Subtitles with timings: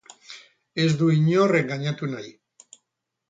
[0.83, 2.33] Ez dut inor engainatu nahi.